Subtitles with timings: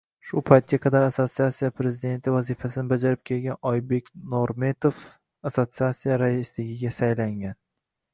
[0.27, 5.03] Shu paytga qadar assotsiatsiya prezidenti vazifasini bajarib kelgan Oybek Normetov
[5.51, 7.55] assotsiatsiya raisligiga saylangan